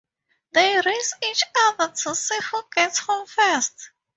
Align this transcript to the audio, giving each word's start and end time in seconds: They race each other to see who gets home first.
They 0.53 0.81
race 0.83 1.13
each 1.21 1.43
other 1.55 1.93
to 1.93 2.15
see 2.15 2.39
who 2.49 2.63
gets 2.73 2.97
home 2.97 3.27
first. 3.27 3.91